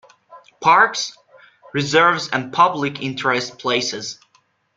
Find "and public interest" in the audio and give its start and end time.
2.29-3.59